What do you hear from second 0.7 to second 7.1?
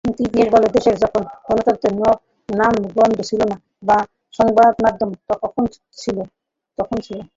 দেশে যখন গণতন্ত্রের নামগন্ধ ছিল না, সংবাদমাধ্যম তখনো